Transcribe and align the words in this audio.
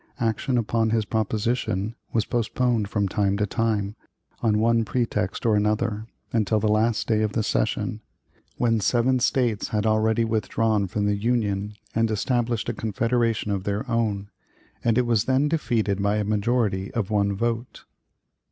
Action 0.19 0.57
upon 0.57 0.89
his 0.89 1.05
proposition 1.05 1.93
was 2.11 2.25
postponed 2.25 2.89
from 2.89 3.07
time 3.07 3.37
to 3.37 3.45
time, 3.45 3.95
on 4.41 4.57
one 4.57 4.83
pretext 4.83 5.45
or 5.45 5.55
another, 5.55 6.07
until 6.33 6.59
the 6.59 6.67
last 6.67 7.05
day 7.07 7.21
of 7.21 7.33
the 7.33 7.43
session 7.43 8.01
when 8.57 8.79
seven 8.79 9.19
States 9.19 9.67
had 9.67 9.85
already 9.85 10.25
withdrawn 10.25 10.87
from 10.87 11.05
the 11.05 11.15
Union 11.15 11.75
and 11.93 12.09
established 12.09 12.67
a 12.67 12.73
confederation 12.73 13.51
of 13.51 13.63
their 13.63 13.87
own 13.87 14.31
and 14.83 14.97
it 14.97 15.05
was 15.05 15.25
then 15.25 15.47
defeated 15.47 16.01
by 16.01 16.15
a 16.15 16.23
majority 16.23 16.91
of 16.95 17.11
one 17.11 17.35
vote. 17.35 17.83